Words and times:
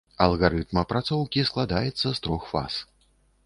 Алгарытм 0.25 0.79
апрацоўкі 0.83 1.45
складаецца 1.51 2.07
з 2.11 2.17
трох 2.25 2.51
фаз. 2.57 2.83